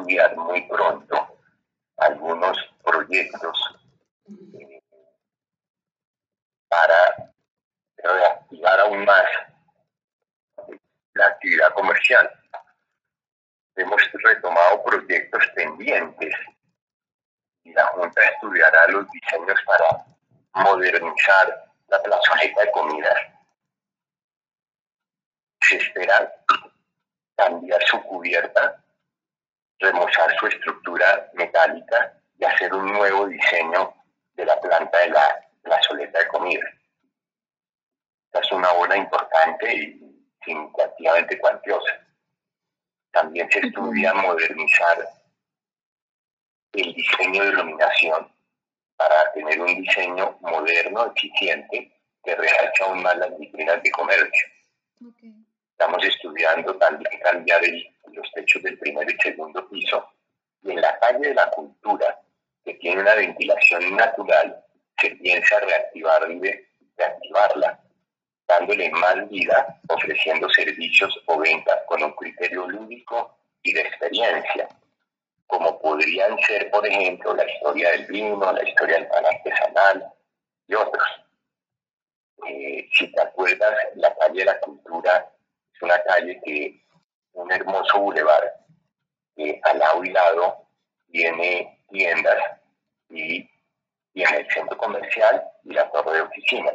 [0.00, 1.38] estudiar muy pronto
[1.96, 3.80] algunos proyectos
[4.54, 4.82] eh,
[6.68, 7.32] para
[7.96, 9.26] reactivar aún más
[11.14, 12.30] la actividad comercial.
[13.76, 16.34] Hemos retomado proyectos pendientes
[17.64, 23.20] y la Junta estudiará los diseños para modernizar la plazoleta de comidas.
[25.62, 26.32] Se espera
[28.20, 28.84] cubierta,
[29.78, 33.94] remozar su estructura metálica y hacer un nuevo diseño
[34.34, 36.64] de la planta de la plazoleta de comida.
[38.26, 41.92] Esta es una obra importante y significativamente cuantiosa.
[43.10, 45.08] También se estudia modernizar
[46.74, 48.32] el diseño de iluminación
[48.96, 51.90] para tener un diseño moderno, eficiente,
[52.22, 54.48] que realza aún más las vitrinas de comercio.
[55.72, 57.62] Estamos estudiando también cambiar
[58.14, 60.06] los techos del primer y segundo piso.
[60.62, 62.20] Y en la calle de la cultura,
[62.64, 64.64] que tiene una ventilación natural,
[65.00, 67.80] se piensa reactivarla,
[68.46, 74.68] dándole más vida, ofreciendo servicios o ventas con un criterio lúdico y de experiencia
[75.50, 80.12] como podrían ser, por ejemplo, la historia del vino, la historia del pan artesanal
[80.68, 81.04] y otros.
[82.46, 85.28] Eh, si te acuerdas, la calle de la cultura
[85.74, 86.80] es una calle que,
[87.32, 88.54] un hermoso bulevar,
[89.36, 90.66] que al lado y lado
[91.10, 92.38] tiene tiendas
[93.08, 93.48] y
[94.12, 96.72] tiene el centro comercial y la torre de oficina.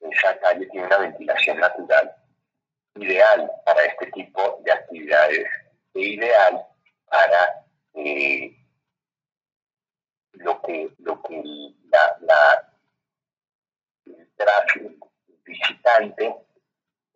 [0.00, 2.14] Esa calle tiene una ventilación natural
[2.94, 5.48] ideal para este tipo de actividades
[5.94, 6.66] e ideal
[7.06, 8.56] para eh,
[10.32, 11.42] lo que, lo que
[11.90, 12.74] la, la
[14.06, 15.10] el tráfico
[15.44, 16.34] visitante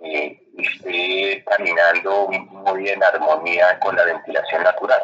[0.00, 1.21] eh, esté
[1.56, 5.02] caminando muy en armonía con la ventilación natural.